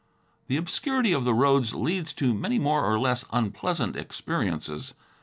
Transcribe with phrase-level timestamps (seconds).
[0.47, 4.95] The obscurity of the roads leads to many more or less unpleasant experiences.